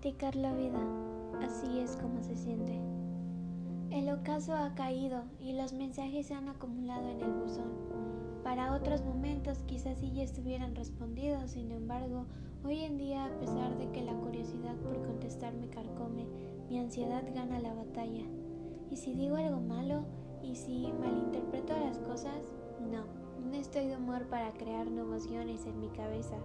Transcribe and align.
practicar 0.00 0.34
la 0.34 0.54
vida, 0.54 0.80
así 1.42 1.78
es 1.78 1.94
como 1.96 2.22
se 2.22 2.34
siente. 2.34 2.80
El 3.90 4.08
ocaso 4.08 4.54
ha 4.54 4.74
caído 4.74 5.24
y 5.38 5.52
los 5.52 5.74
mensajes 5.74 6.26
se 6.26 6.34
han 6.34 6.48
acumulado 6.48 7.06
en 7.10 7.20
el 7.20 7.30
buzón. 7.30 7.70
Para 8.42 8.74
otros 8.74 9.04
momentos 9.04 9.58
quizás 9.66 9.98
sí 9.98 10.10
ya 10.10 10.22
estuvieran 10.22 10.74
respondidos, 10.74 11.50
sin 11.50 11.70
embargo, 11.70 12.24
hoy 12.64 12.80
en 12.80 12.96
día 12.96 13.26
a 13.26 13.38
pesar 13.40 13.76
de 13.76 13.90
que 13.90 14.00
la 14.00 14.14
curiosidad 14.14 14.74
por 14.76 15.02
contestar 15.06 15.52
me 15.52 15.68
carcome, 15.68 16.24
mi 16.70 16.78
ansiedad 16.78 17.22
gana 17.34 17.60
la 17.60 17.74
batalla. 17.74 18.24
¿Y 18.90 18.96
si 18.96 19.12
digo 19.12 19.36
algo 19.36 19.60
malo? 19.60 20.04
¿Y 20.42 20.54
si 20.54 20.90
malinterpreto 20.98 21.78
las 21.78 21.98
cosas? 21.98 22.54
No, 22.90 23.04
no 23.46 23.54
estoy 23.54 23.88
de 23.88 23.98
humor 23.98 24.24
para 24.30 24.52
crear 24.52 24.90
nuevos 24.90 25.26
guiones 25.26 25.66
en 25.66 25.78
mi 25.78 25.88
cabeza, 25.88 26.36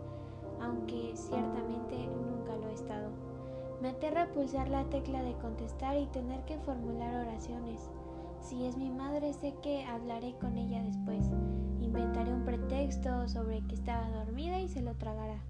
aunque 0.59 1.13
ciertamente 1.15 2.05
nunca 2.07 2.57
lo 2.57 2.67
he 2.67 2.73
estado. 2.73 3.34
Me 3.81 3.89
aterra 3.89 4.27
pulsar 4.33 4.69
la 4.69 4.85
tecla 4.85 5.21
de 5.21 5.33
contestar 5.37 5.97
y 5.97 6.05
tener 6.07 6.43
que 6.45 6.57
formular 6.59 7.27
oraciones. 7.27 7.89
Si 8.39 8.65
es 8.65 8.77
mi 8.77 8.89
madre, 8.89 9.33
sé 9.33 9.53
que 9.61 9.83
hablaré 9.85 10.35
con 10.39 10.57
ella 10.57 10.81
después. 10.83 11.29
Inventaré 11.81 12.31
un 12.31 12.45
pretexto 12.45 13.27
sobre 13.27 13.61
que 13.67 13.75
estaba 13.75 14.09
dormida 14.09 14.59
y 14.59 14.67
se 14.67 14.81
lo 14.81 14.95
tragará. 14.95 15.43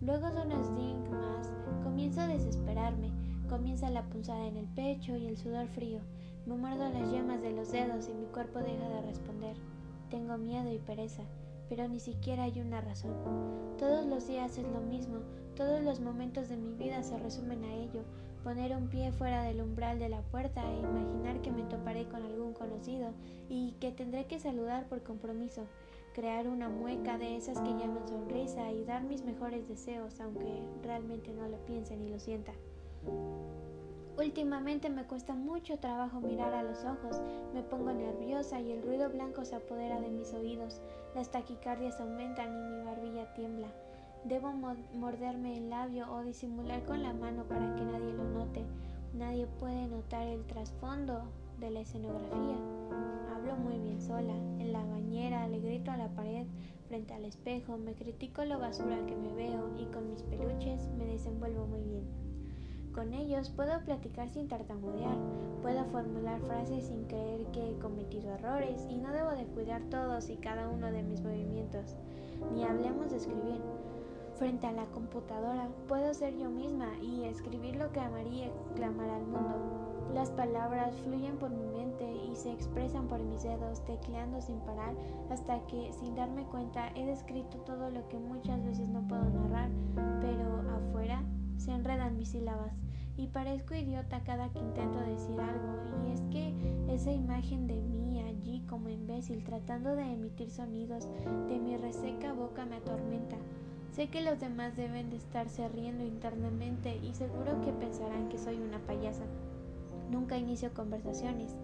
Luego 0.00 0.30
de 0.30 0.42
unos 0.42 0.74
ding 0.74 1.08
más, 1.10 1.52
comienzo 1.84 2.20
a 2.22 2.26
desesperarme. 2.26 3.10
Comienza 3.48 3.90
la 3.90 4.04
punzada 4.04 4.46
en 4.46 4.56
el 4.56 4.66
pecho 4.66 5.16
y 5.16 5.26
el 5.26 5.36
sudor 5.36 5.68
frío. 5.68 6.00
Me 6.46 6.56
muerdo 6.56 6.88
las 6.88 7.10
yemas 7.12 7.42
de 7.42 7.52
los 7.52 7.70
dedos 7.70 8.08
y 8.08 8.14
mi 8.14 8.26
cuerpo 8.26 8.60
deja 8.60 8.88
de 8.88 9.02
responder. 9.02 9.56
Tengo 10.10 10.38
miedo 10.38 10.72
y 10.72 10.78
pereza, 10.78 11.22
pero 11.68 11.86
ni 11.86 12.00
siquiera 12.00 12.44
hay 12.44 12.60
una 12.60 12.80
razón. 12.80 13.12
Todos 13.78 14.06
los 14.06 14.26
días 14.26 14.58
es 14.58 14.66
lo 14.66 14.80
mismo, 14.80 15.18
todos 15.56 15.82
los 15.82 16.00
momentos 16.00 16.48
de 16.48 16.56
mi 16.56 16.74
vida 16.74 17.02
se 17.02 17.18
resumen 17.18 17.64
a 17.64 17.74
ello. 17.74 18.02
Poner 18.42 18.76
un 18.76 18.88
pie 18.88 19.12
fuera 19.12 19.44
del 19.44 19.60
umbral 19.60 19.98
de 19.98 20.08
la 20.08 20.22
puerta 20.22 20.62
e 20.68 20.80
imaginar 20.80 21.40
que 21.42 21.50
me 21.50 21.62
toparé 21.62 22.06
con 22.08 22.24
algún 22.24 22.52
conocido 22.54 23.12
y 23.48 23.72
que 23.80 23.92
tendré 23.92 24.26
que 24.26 24.40
saludar 24.40 24.88
por 24.88 25.02
compromiso. 25.02 25.66
Crear 26.14 26.48
una 26.48 26.68
mueca 26.68 27.18
de 27.18 27.36
esas 27.36 27.60
que 27.60 27.70
llaman 27.70 28.08
sonrisa 28.08 28.70
y 28.72 28.84
dar 28.84 29.04
mis 29.04 29.24
mejores 29.24 29.68
deseos, 29.68 30.20
aunque 30.20 30.62
realmente 30.82 31.32
no 31.32 31.48
lo 31.48 31.58
piense 31.64 31.96
ni 31.96 32.10
lo 32.10 32.18
sienta. 32.18 32.52
Últimamente 34.18 34.90
me 34.90 35.04
cuesta 35.04 35.34
mucho 35.34 35.78
trabajo 35.78 36.20
mirar 36.20 36.52
a 36.52 36.62
los 36.62 36.84
ojos, 36.84 37.22
me 37.54 37.62
pongo 37.62 37.92
nerviosa 37.92 38.60
y 38.60 38.72
el 38.72 38.82
ruido 38.82 39.08
blanco 39.08 39.44
se 39.44 39.56
apodera 39.56 40.00
de 40.00 40.10
mis 40.10 40.34
oídos, 40.34 40.82
las 41.14 41.30
taquicardias 41.30 41.98
aumentan 41.98 42.52
y 42.52 42.76
mi 42.76 42.84
barbilla 42.84 43.32
tiembla. 43.32 43.68
Debo 44.24 44.52
morderme 44.52 45.58
el 45.58 45.70
labio 45.70 46.06
o 46.12 46.22
disimular 46.22 46.84
con 46.84 47.02
la 47.02 47.12
mano 47.12 47.42
para 47.44 47.74
que 47.74 47.82
nadie 47.82 48.12
lo 48.12 48.22
note. 48.22 48.64
Nadie 49.14 49.48
puede 49.58 49.88
notar 49.88 50.28
el 50.28 50.44
trasfondo 50.44 51.24
de 51.58 51.70
la 51.70 51.80
escenografía. 51.80 52.56
Hablo 53.34 53.56
muy 53.56 53.78
bien 53.80 54.00
sola, 54.00 54.34
en 54.60 54.72
la 54.72 54.84
bañera, 54.84 55.48
le 55.48 55.58
grito 55.58 55.90
a 55.90 55.96
la 55.96 56.08
pared, 56.08 56.46
frente 56.86 57.14
al 57.14 57.24
espejo, 57.24 57.76
me 57.78 57.94
critico 57.94 58.44
lo 58.44 58.60
basura 58.60 59.04
que 59.06 59.16
me 59.16 59.34
veo 59.34 59.70
y 59.76 59.86
con 59.86 60.08
mis 60.08 60.22
peluches 60.22 60.88
me 60.96 61.04
desenvuelvo 61.06 61.66
muy 61.66 61.82
bien. 61.82 62.04
Con 62.94 63.14
ellos 63.14 63.50
puedo 63.50 63.80
platicar 63.84 64.28
sin 64.28 64.48
tartamudear, 64.48 65.16
puedo 65.62 65.84
formular 65.86 66.40
frases 66.42 66.84
sin 66.84 67.04
creer 67.04 67.46
que 67.46 67.70
he 67.70 67.78
cometido 67.78 68.34
errores 68.34 68.86
y 68.88 68.98
no 68.98 69.10
debo 69.12 69.30
de 69.30 69.46
cuidar 69.46 69.82
todos 69.90 70.30
y 70.30 70.36
cada 70.36 70.68
uno 70.68 70.92
de 70.92 71.02
mis 71.02 71.22
movimientos. 71.22 71.96
Ni 72.54 72.64
hablemos 72.64 73.10
de 73.10 73.16
escribir. 73.16 73.60
Frente 74.38 74.66
a 74.66 74.72
la 74.72 74.86
computadora 74.86 75.68
puedo 75.88 76.12
ser 76.14 76.36
yo 76.36 76.50
misma 76.50 76.88
y 77.00 77.24
escribir 77.24 77.76
lo 77.76 77.92
que 77.92 78.00
amaría 78.00 78.46
exclamar 78.46 79.10
al 79.10 79.26
mundo. 79.26 80.08
Las 80.14 80.30
palabras 80.30 80.94
fluyen 81.04 81.36
por 81.38 81.50
mi 81.50 81.64
mente 81.64 82.12
y 82.12 82.34
se 82.34 82.52
expresan 82.52 83.08
por 83.08 83.20
mis 83.22 83.42
dedos, 83.42 83.84
tecleando 83.84 84.40
sin 84.40 84.58
parar 84.60 84.94
hasta 85.30 85.64
que, 85.66 85.92
sin 85.92 86.14
darme 86.14 86.44
cuenta, 86.44 86.90
he 86.94 87.06
descrito 87.06 87.58
todo 87.58 87.88
lo 87.90 88.06
que 88.08 88.18
muchas 88.18 88.62
veces 88.64 88.88
no 88.88 89.06
puedo 89.08 89.24
narrar, 89.24 89.70
pero 90.20 90.62
afuera 90.76 91.22
se 91.56 91.72
enredan 91.72 92.16
mis 92.16 92.30
sílabas 92.30 92.72
y 93.16 93.28
parezco 93.28 93.74
idiota 93.74 94.22
cada 94.24 94.48
que 94.50 94.58
intento 94.58 94.98
decir 95.00 95.38
algo 95.40 96.06
y 96.06 96.12
es 96.12 96.20
que 96.30 96.54
esa 96.92 97.12
imagen 97.12 97.66
de 97.66 97.80
mí 97.80 98.20
allí 98.22 98.62
como 98.68 98.88
imbécil 98.88 99.44
tratando 99.44 99.94
de 99.94 100.12
emitir 100.12 100.50
sonidos 100.50 101.08
de 101.48 101.58
mi 101.58 101.76
reseca 101.76 102.32
boca 102.32 102.64
me 102.64 102.76
atormenta. 102.76 103.36
Sé 103.92 104.08
que 104.08 104.22
los 104.22 104.40
demás 104.40 104.74
deben 104.74 105.10
de 105.10 105.16
estarse 105.16 105.68
riendo 105.68 106.02
internamente 106.02 106.96
y 106.96 107.12
seguro 107.12 107.60
que 107.60 107.72
pensarán 107.72 108.30
que 108.30 108.38
soy 108.38 108.56
una 108.56 108.78
payasa. 108.78 109.24
Nunca 110.10 110.38
inicio 110.38 110.72
conversaciones. 110.72 111.54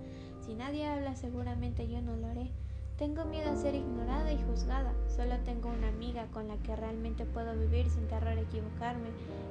Si 0.44 0.54
nadie 0.54 0.86
habla 0.86 1.16
seguramente 1.16 1.88
yo 1.88 2.02
no 2.02 2.16
lo 2.16 2.26
haré. 2.26 2.50
Tengo 2.98 3.24
miedo 3.24 3.50
a 3.50 3.56
ser 3.56 3.74
ignorada 3.74 4.30
y 4.30 4.42
juzgada. 4.42 4.92
Solo 5.08 5.38
tengo 5.46 5.70
una 5.70 5.88
amiga 5.88 6.26
con 6.26 6.48
la 6.48 6.58
que 6.58 6.76
realmente 6.76 7.24
puedo 7.24 7.56
vivir 7.56 7.88
sin 7.88 8.06
terror 8.08 8.36
a 8.36 8.40
equivocarme 8.40 9.08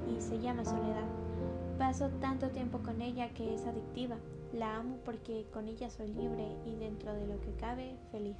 y 0.07 0.21
se 0.21 0.39
llama 0.39 0.63
Soledad. 0.63 1.07
Paso 1.79 2.09
tanto 2.21 2.49
tiempo 2.51 2.77
con 2.79 3.01
ella 3.01 3.29
que 3.29 3.55
es 3.55 3.65
adictiva. 3.65 4.17
La 4.53 4.75
amo 4.75 4.97
porque 5.03 5.47
con 5.51 5.67
ella 5.67 5.89
soy 5.89 6.09
libre 6.09 6.55
y 6.67 6.75
dentro 6.75 7.11
de 7.15 7.25
lo 7.25 7.39
que 7.41 7.55
cabe 7.55 7.95
feliz. 8.11 8.37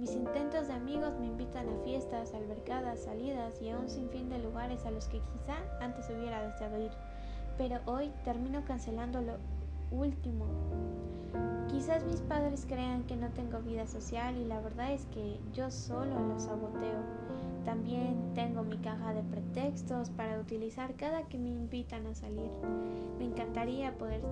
Mis 0.00 0.12
intentos 0.12 0.66
de 0.66 0.72
amigos 0.72 1.12
me 1.20 1.26
invitan 1.26 1.68
a 1.68 1.84
fiestas, 1.84 2.32
albercadas, 2.32 3.00
salidas 3.00 3.60
y 3.60 3.68
a 3.68 3.76
un 3.76 3.90
sinfín 3.90 4.30
de 4.30 4.38
lugares 4.38 4.86
a 4.86 4.90
los 4.90 5.06
que 5.08 5.18
quizá 5.18 5.56
antes 5.78 6.08
hubiera 6.08 6.42
deseado 6.42 6.82
ir, 6.82 6.90
pero 7.58 7.80
hoy 7.84 8.10
termino 8.24 8.64
cancelando 8.64 9.20
lo 9.20 9.34
último. 9.90 10.46
Quizás 11.68 12.02
mis 12.06 12.22
padres 12.22 12.64
crean 12.66 13.02
que 13.04 13.14
no 13.14 13.28
tengo 13.28 13.60
vida 13.60 13.86
social 13.86 14.38
y 14.38 14.46
la 14.46 14.58
verdad 14.60 14.90
es 14.90 15.04
que 15.12 15.38
yo 15.52 15.70
solo 15.70 16.18
lo 16.18 16.40
saboteo. 16.40 17.02
También 17.66 18.32
tengo 18.34 18.62
mi 18.62 18.78
caja 18.78 19.12
de 19.12 19.22
pretextos 19.22 20.08
para 20.08 20.40
utilizar 20.40 20.94
cada 20.94 21.24
que 21.24 21.36
me 21.36 21.50
invitan 21.50 22.06
a 22.06 22.14
salir. 22.14 22.50
Me 23.18 23.26
encantaría 23.26 23.92
poder 23.98 24.22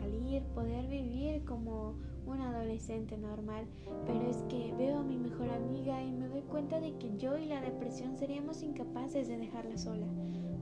salir, 0.00 0.42
poder 0.54 0.86
vivir 0.86 1.44
como 1.44 1.92
un 2.30 2.40
adolescente 2.40 3.16
normal, 3.16 3.66
pero 4.06 4.22
es 4.22 4.38
que 4.48 4.72
veo 4.78 4.98
a 4.98 5.02
mi 5.02 5.16
mejor 5.16 5.50
amiga 5.50 6.02
y 6.02 6.12
me 6.12 6.28
doy 6.28 6.42
cuenta 6.42 6.80
de 6.80 6.96
que 6.98 7.16
yo 7.16 7.36
y 7.36 7.46
la 7.46 7.60
depresión 7.60 8.16
seríamos 8.16 8.62
incapaces 8.62 9.28
de 9.28 9.36
dejarla 9.36 9.76
sola, 9.76 10.06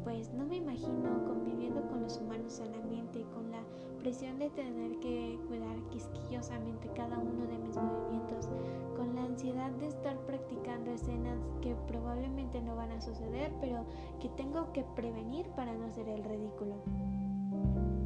pues 0.05 0.33
no 0.33 0.47
me 0.47 0.57
imagino 0.57 1.25
conviviendo 1.25 1.87
con 1.89 2.03
los 2.03 2.19
humanos 2.19 2.55
sanamente, 2.55 3.25
con 3.35 3.51
la 3.51 3.63
presión 3.99 4.39
de 4.39 4.49
tener 4.51 4.99
que 5.01 5.39
cuidar 5.49 5.77
quisquillosamente 5.91 6.89
cada 6.95 7.19
uno 7.19 7.47
de 7.47 7.59
mis 7.59 7.77
movimientos, 7.77 8.49
con 8.97 9.15
la 9.15 9.25
ansiedad 9.25 9.71
de 9.73 9.89
estar 9.89 10.17
practicando 10.27 10.91
escenas 10.91 11.39
que 11.61 11.75
probablemente 11.87 12.61
no 12.63 12.77
van 12.77 12.93
a 12.93 13.01
suceder, 13.01 13.53
pero 13.61 13.85
que 14.21 14.29
tengo 14.31 14.73
que 14.73 14.85
prevenir 14.97 15.47
para 15.51 15.75
no 15.75 15.87
hacer 15.87 16.09
el 16.09 16.25
ridículo. 16.25 16.77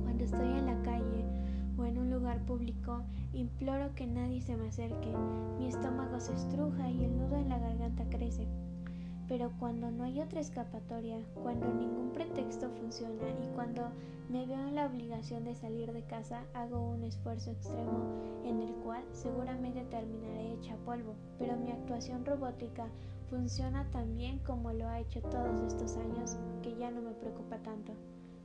Cuando 0.02 0.24
estoy 0.24 0.48
en 0.48 0.66
la 0.66 0.82
calle, 0.82 1.41
en 1.87 1.98
un 1.98 2.10
lugar 2.10 2.44
público, 2.44 3.03
imploro 3.32 3.94
que 3.94 4.06
nadie 4.06 4.41
se 4.41 4.56
me 4.56 4.69
acerque. 4.69 5.12
Mi 5.59 5.69
estómago 5.69 6.20
se 6.20 6.34
estruja 6.34 6.91
y 6.91 7.04
el 7.04 7.16
nudo 7.16 7.37
en 7.37 7.48
la 7.48 7.59
garganta 7.59 8.04
crece. 8.10 8.47
Pero 9.28 9.53
cuando 9.59 9.91
no 9.91 10.04
hay 10.04 10.21
otra 10.21 10.41
escapatoria, 10.41 11.19
cuando 11.42 11.72
ningún 11.72 12.12
pretexto 12.12 12.69
funciona 12.71 13.31
y 13.42 13.48
cuando 13.54 13.91
me 14.28 14.47
veo 14.47 14.66
en 14.66 14.75
la 14.75 14.87
obligación 14.87 15.44
de 15.44 15.54
salir 15.54 15.92
de 15.92 16.03
casa, 16.03 16.44
hago 16.54 16.91
un 16.91 17.03
esfuerzo 17.04 17.50
extremo 17.50 18.42
en 18.44 18.60
el 18.60 18.72
cual 18.84 19.03
seguramente 19.12 19.84
terminaré 19.84 20.53
hecha 20.54 20.76
polvo, 20.84 21.15
pero 21.38 21.56
mi 21.56 21.71
actuación 21.71 22.25
robótica 22.25 22.87
funciona 23.31 23.91
tan 23.91 24.15
bien 24.15 24.38
como 24.41 24.72
lo 24.72 24.86
ha 24.89 25.01
hecho 25.01 25.22
todos 25.22 25.62
estos 25.62 25.97
años 25.97 26.36
que 26.62 26.77
ya 26.77 26.91
no 26.91 27.01
me 27.01 27.12
preocupa 27.12 27.56
tanto. 27.59 27.92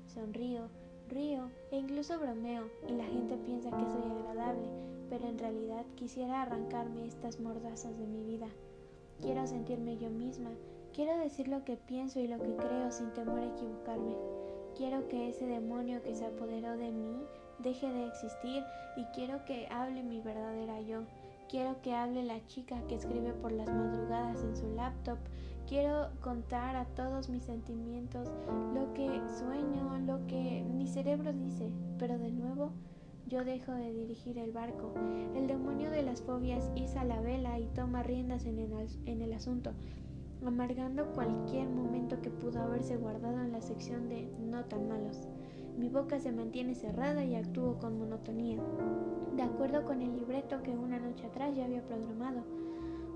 Sonrío, 0.08 0.70
Río 1.10 1.50
e 1.72 1.78
incluso 1.78 2.20
bromeo 2.20 2.70
y 2.88 2.94
la 2.94 3.06
gente 3.06 3.38
piensa 3.38 3.70
que 3.70 3.86
soy 3.86 4.12
agradable, 4.12 4.68
pero 5.10 5.28
en 5.28 5.40
realidad 5.40 5.86
quisiera 5.96 6.42
arrancarme 6.42 7.06
estas 7.06 7.40
mordazas 7.40 7.98
de 7.98 8.06
mi 8.06 8.24
vida. 8.24 8.48
Quiero 9.22 9.48
sentirme 9.48 9.98
yo 9.98 10.10
misma, 10.10 10.50
quiero 10.94 11.18
decir 11.18 11.48
lo 11.48 11.64
que 11.64 11.78
pienso 11.78 12.20
y 12.20 12.28
lo 12.28 12.40
que 12.40 12.56
creo 12.56 12.92
sin 12.92 13.14
temor 13.14 13.40
a 13.40 13.48
equivocarme. 13.48 14.16
Quiero 14.76 15.08
que 15.08 15.30
ese 15.30 15.46
demonio 15.46 16.04
que 16.04 16.14
se 16.14 16.26
apoderó 16.26 16.76
de 16.78 16.92
mí 16.92 17.24
deje 17.60 17.92
de 17.92 18.08
existir 18.08 18.64
y 18.96 19.06
quiero 19.16 19.44
que 19.46 19.68
hable 19.70 20.04
mi 20.04 20.20
verdadera 20.20 20.82
yo. 20.82 21.04
Quiero 21.50 21.82
que 21.82 21.94
hable 21.94 22.24
la 22.24 22.46
chica 22.48 22.82
que 22.88 22.96
escribe 22.96 23.32
por 23.34 23.54
las 23.54 23.70
madrugadas 23.70 24.44
en 24.44 24.56
su 24.56 24.68
laptop 24.76 25.18
Quiero 25.68 26.08
contar 26.22 26.78
a 26.78 26.86
todos 26.86 27.28
mis 27.28 27.44
sentimientos 27.44 28.30
lo 28.74 28.94
que 28.94 29.22
sueño, 29.38 30.00
lo 30.00 30.26
que 30.26 30.64
mi 30.64 30.88
cerebro 30.88 31.34
dice, 31.34 31.70
pero 32.00 32.18
de 32.18 32.32
nuevo 32.32 32.72
yo 33.28 33.44
dejo 33.44 33.74
de 33.74 33.92
dirigir 33.92 34.38
el 34.38 34.54
barco. 34.54 34.94
El 35.36 35.48
demonio 35.48 35.92
de 35.92 36.04
las 36.04 36.22
fobias 36.22 36.72
iza 36.78 37.04
la 37.04 37.20
vela 37.20 37.60
y 37.60 37.68
toma 37.76 38.02
riendas 38.02 38.46
en 38.46 38.60
el, 38.60 38.72
en 39.06 39.22
el 39.22 39.34
asunto. 39.34 39.74
amargando 40.46 41.12
cualquier 41.12 41.68
momento 41.68 42.22
que 42.22 42.30
pudo 42.30 42.62
haberse 42.62 42.96
guardado 42.96 43.42
en 43.42 43.52
la 43.52 43.62
sección 43.62 44.08
de 44.08 44.32
no 44.40 44.64
tan 44.64 44.88
malos. 44.88 45.28
Mi 45.78 45.90
boca 45.90 46.22
se 46.22 46.32
mantiene 46.32 46.76
cerrada 46.76 47.26
y 47.26 47.36
actúo 47.36 47.78
con 47.78 48.00
monotonía, 48.00 48.58
de 49.36 49.44
acuerdo 49.44 49.84
con 49.84 50.02
el 50.02 50.16
libreto 50.16 50.64
que 50.64 50.72
una 50.72 50.98
noche 50.98 51.26
atrás 51.26 51.54
ya 51.58 51.66
había 51.66 51.86
programado. 51.86 52.44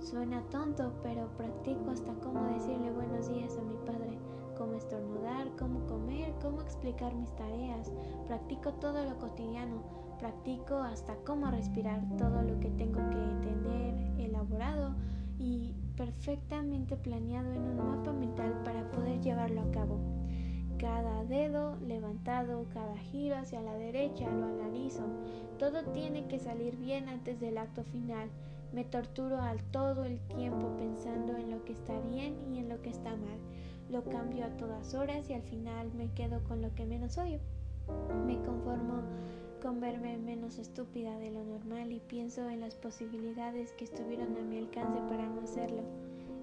Suena 0.02 0.42
tonto, 0.50 0.92
pero 1.04 1.28
practico 1.38 1.92
hasta 1.92 2.12
cómo 2.16 2.44
decirle 2.46 2.92
buenos 2.92 3.30
días 3.30 3.56
a 3.56 3.62
mi 3.62 3.76
padre, 3.86 4.18
cómo 4.58 4.74
estornudar, 4.74 5.48
cómo 5.60 5.86
comer, 5.86 6.34
cómo 6.42 6.62
explicar 6.62 7.14
mis 7.14 7.30
tareas. 7.36 7.92
Practico 8.28 8.74
todo 8.74 9.06
lo 9.06 9.20
cotidiano, 9.20 9.84
practico 10.20 10.78
hasta 10.78 11.16
cómo 11.18 11.52
respirar, 11.52 12.02
todo 12.18 12.42
lo 12.42 12.60
que 12.60 12.70
tengo 12.72 13.00
que 13.12 13.48
tener 13.48 14.20
elaborado 14.20 14.96
y 15.38 15.76
perfectamente 15.96 16.98
planeado 16.98 17.52
en 17.52 17.62
un 17.62 17.78
mapa 17.78 18.12
mental 18.12 18.60
para 18.66 18.90
poder 18.90 19.22
llevarlo 19.22 19.62
a 19.62 19.72
cabo. 19.72 20.00
Cada 20.80 21.24
dedo 21.26 21.78
levantado, 21.88 22.66
cada 22.74 22.98
giro 22.98 23.36
hacia 23.38 23.62
la 23.62 23.76
derecha 23.76 24.28
lo 24.32 24.48
analizo. 24.48 25.04
Todo 25.60 25.84
tiene 25.94 26.28
que 26.28 26.40
salir 26.40 26.76
bien 26.76 27.08
antes 27.08 27.40
del 27.40 27.60
acto 27.60 27.84
final. 27.84 28.30
Me 28.74 28.86
torturo 28.86 29.42
al 29.42 29.62
todo 29.72 30.06
el 30.06 30.20
tiempo 30.22 30.76
pensando 30.78 31.36
en 31.36 31.52
lo 31.52 31.64
que 31.66 31.74
está 31.74 32.00
bien 32.00 32.36
y 32.54 32.60
en 32.60 32.70
lo 32.70 32.82
que 32.82 32.90
está 32.90 33.10
mal. 33.12 33.40
Lo 33.90 34.04
cambio 34.04 34.46
a 34.46 34.58
todas 34.58 34.94
horas 34.94 35.30
y 35.30 35.34
al 35.34 35.44
final 35.44 35.94
me 35.94 36.12
quedo 36.14 36.42
con 36.46 36.62
lo 36.62 36.74
que 36.76 36.86
menos 36.86 37.18
odio. 37.18 37.40
Me 38.26 38.42
conformo 38.44 39.02
con 39.62 39.80
verme 39.80 40.18
menos 40.18 40.58
estúpida 40.58 41.18
de 41.20 41.32
lo 41.32 41.44
normal 41.44 41.92
y 41.92 42.00
pienso 42.00 42.50
en 42.50 42.62
las 42.62 42.76
posibilidades 42.76 43.74
que 43.74 43.84
estuvieron 43.84 44.36
a 44.38 44.42
mi 44.42 44.58
alcance 44.58 45.00
para 45.10 45.28
no 45.28 45.42
hacerlo. 45.42 45.84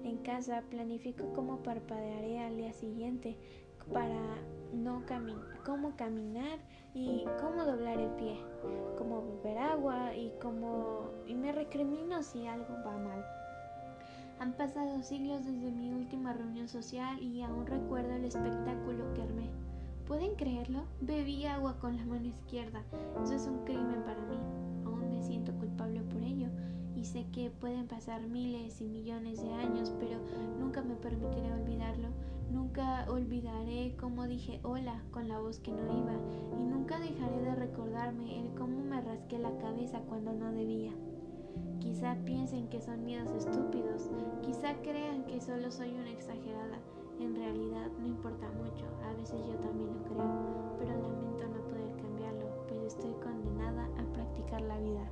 En 0.03 0.17
casa 0.17 0.63
planifico 0.69 1.33
cómo 1.33 1.57
parpadearé 1.63 2.39
al 2.39 2.55
día 2.55 2.71
siguiente, 2.73 3.35
para 3.91 4.21
no 4.73 5.03
caminar, 5.05 5.63
cómo 5.65 5.95
caminar 5.95 6.59
y 6.93 7.25
cómo 7.41 7.65
doblar 7.65 7.99
el 7.99 8.09
pie, 8.11 8.37
beber 9.43 9.57
agua 9.57 10.15
y 10.15 10.31
cómo 10.41 11.09
y 11.27 11.33
me 11.33 11.51
recrimino 11.51 12.23
si 12.23 12.45
algo 12.47 12.75
va 12.85 12.97
mal. 12.97 13.25
Han 14.39 14.53
pasado 14.53 15.01
siglos 15.03 15.45
desde 15.45 15.71
mi 15.71 15.91
última 15.91 16.33
reunión 16.33 16.67
social 16.67 17.21
y 17.21 17.41
aún 17.41 17.65
recuerdo 17.65 18.13
el 18.13 18.25
espectáculo 18.25 19.13
que 19.13 19.21
armé. 19.21 19.49
¿Pueden 20.07 20.35
creerlo? 20.35 20.83
Bebí 21.01 21.45
agua 21.45 21.77
con 21.79 21.95
la 21.97 22.05
mano 22.05 22.25
izquierda. 22.25 22.81
Eso 23.21 23.33
es 23.35 23.47
un 23.47 23.63
crimen 23.65 24.03
para 24.03 24.21
mí. 24.21 24.37
Aún 24.85 25.09
me 25.09 25.21
siento 25.21 25.53
culpable 25.53 26.01
por 26.01 26.23
ello 26.23 26.47
y 26.95 27.05
sé 27.05 27.25
que 27.31 27.49
pueden 27.49 27.87
pasar 27.87 28.21
miles 28.27 28.81
y 28.81 28.87
millones 28.87 29.41
de 29.41 29.53
años, 29.53 29.93
pero 29.99 30.19
nunca 30.57 30.81
me 30.81 30.95
permitiré 30.95 31.53
olvidarlo. 31.53 32.07
Nunca 32.49 33.05
olvidaré 33.09 33.95
cómo 33.99 34.25
dije 34.25 34.59
hola 34.63 35.03
con 35.11 35.27
la 35.27 35.39
voz 35.39 35.59
que 35.59 35.71
no 35.71 35.83
iba 35.83 36.13
y 36.57 36.63
nunca 36.63 36.78
dejaré 36.97 37.41
de 37.41 37.55
recordarme 37.55 38.39
el 38.39 38.53
cómo 38.55 38.83
me 38.83 38.99
rasqué 39.01 39.37
la 39.37 39.55
cabeza 39.59 39.99
cuando 40.07 40.33
no 40.33 40.51
debía. 40.51 40.91
Quizá 41.79 42.15
piensen 42.25 42.67
que 42.69 42.81
son 42.81 43.05
miedos 43.05 43.29
estúpidos, 43.31 44.09
quizá 44.41 44.73
crean 44.81 45.25
que 45.25 45.39
solo 45.39 45.69
soy 45.71 45.93
una 45.93 46.11
exagerada. 46.11 46.79
En 47.19 47.35
realidad 47.35 47.91
no 47.99 48.07
importa 48.07 48.49
mucho, 48.51 48.85
a 49.03 49.13
veces 49.13 49.39
yo 49.45 49.55
también 49.59 49.89
lo 49.93 50.03
creo, 50.05 50.75
pero 50.79 50.91
lamento 50.93 51.47
no 51.47 51.61
poder 51.67 51.95
cambiarlo, 51.97 52.65
pues 52.67 52.81
estoy 52.95 53.11
condenada 53.21 53.85
a 53.97 54.13
practicar 54.13 54.61
la 54.61 54.79
vida. 54.79 55.05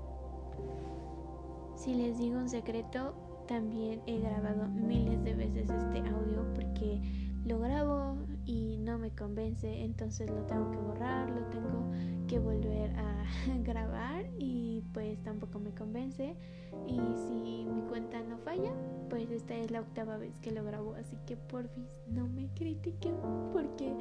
Si 1.75 1.93
les 1.93 2.17
digo 2.17 2.39
un 2.39 2.49
secreto, 2.49 3.13
también 3.47 4.01
he 4.07 4.19
grabado 4.19 4.67
miles 4.67 5.23
de 5.23 5.33
veces 5.35 5.69
este 5.69 5.99
audio 5.99 6.45
porque 6.55 7.01
lo 7.45 7.59
grabo 7.59 8.15
y 8.47 8.77
no 8.77 8.97
me 8.97 9.11
convence, 9.11 9.83
entonces 9.83 10.29
lo 10.29 10.41
tengo 10.43 10.71
que 10.71 10.77
borrar, 10.77 11.29
lo 11.29 11.41
tengo 11.47 11.91
que 12.27 12.39
volver 12.39 12.91
a 12.91 13.25
grabar 13.63 14.25
y 14.39 14.81
pues 14.93 15.21
tampoco 15.23 15.59
me 15.59 15.71
convence. 15.71 16.33
Y 16.87 16.97
si 17.27 17.65
mi 17.65 17.81
cuenta 17.89 18.21
no 18.23 18.37
falla, 18.37 18.71
pues 19.09 19.29
esta 19.31 19.55
es 19.55 19.69
la 19.69 19.81
octava 19.81 20.17
vez 20.17 20.39
que 20.39 20.51
lo 20.51 20.63
grabo, 20.63 20.95
así 20.95 21.17
que 21.25 21.35
porfis 21.35 21.99
no 22.07 22.27
me 22.29 22.47
critiquen 22.55 23.15
porque 23.51 23.93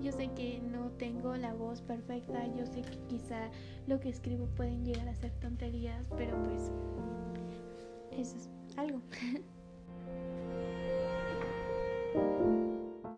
yo 0.00 0.12
sé 0.12 0.28
que 0.28 0.60
no 0.60 0.90
tengo 0.92 1.36
la 1.36 1.52
voz 1.54 1.82
perfecta, 1.82 2.46
yo 2.54 2.66
sé 2.66 2.82
que 2.82 2.98
quizá 3.08 3.50
lo 3.88 3.98
que 3.98 4.10
escribo 4.10 4.46
pueden 4.56 4.84
llegar 4.84 5.08
a 5.08 5.14
ser 5.16 5.32
tonterías, 5.40 6.06
pero 6.16 6.40
pues 6.44 6.70
eso 8.12 8.36
es 8.36 8.48
algo. 8.76 9.00